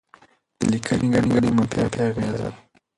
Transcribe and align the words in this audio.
د 0.59 0.61
لیکنې 0.71 1.07
ګډوډي 1.13 1.49
منفي 1.57 1.79
اغېزه 2.07 2.31
لري. 2.43 2.59